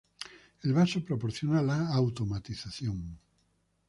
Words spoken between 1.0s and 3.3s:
proporciona la automatización.